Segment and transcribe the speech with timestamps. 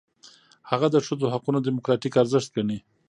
[0.69, 2.77] هغه د ښځو حقونه دموکراتیک ارزښت ګڼي.